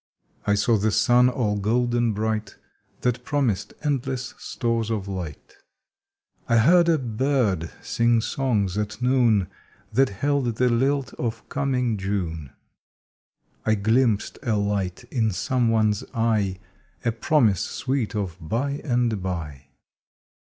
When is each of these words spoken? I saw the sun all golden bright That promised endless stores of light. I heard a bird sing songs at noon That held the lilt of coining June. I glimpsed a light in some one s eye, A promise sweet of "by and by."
I 0.47 0.55
saw 0.55 0.77
the 0.77 0.89
sun 0.89 1.29
all 1.29 1.57
golden 1.57 2.13
bright 2.13 2.55
That 3.01 3.23
promised 3.23 3.75
endless 3.83 4.33
stores 4.39 4.89
of 4.89 5.07
light. 5.07 5.57
I 6.49 6.57
heard 6.57 6.89
a 6.89 6.97
bird 6.97 7.69
sing 7.83 8.19
songs 8.19 8.79
at 8.79 8.99
noon 8.99 9.47
That 9.93 10.09
held 10.09 10.55
the 10.55 10.69
lilt 10.69 11.13
of 11.19 11.47
coining 11.49 11.97
June. 11.99 12.51
I 13.63 13.75
glimpsed 13.75 14.39
a 14.41 14.55
light 14.55 15.03
in 15.11 15.29
some 15.29 15.69
one 15.69 15.91
s 15.91 16.03
eye, 16.15 16.57
A 17.05 17.11
promise 17.11 17.61
sweet 17.61 18.15
of 18.15 18.37
"by 18.39 18.81
and 18.83 19.21
by." 19.21 19.67